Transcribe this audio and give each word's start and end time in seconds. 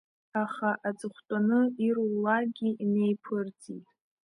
Аха 0.43 0.69
аҵыхәтәаны 0.87 1.59
ирулакгьы 1.85 2.69
инеиԥырҵит. 2.83 3.85